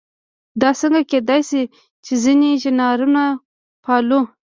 دا 0.61 0.69
څنګه 0.79 1.01
کېدای 1.11 1.41
شي 1.49 1.63
چې 2.05 2.13
ځینې 2.23 2.49
ژانرونه 2.61 3.23
پالو. 3.83 4.21